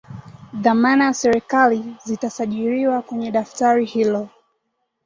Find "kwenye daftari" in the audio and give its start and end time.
3.01-3.85